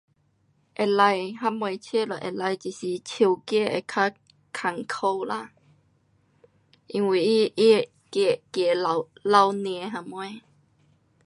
[0.75, 0.83] 可
[1.15, 1.35] 以。
[1.37, 2.57] 什么车都可以。
[2.57, 4.15] 只是手 gear 会较
[4.51, 5.51] 困苦啦。
[6.87, 10.41] 因为它，它的 gear, gear 落,落岭什么。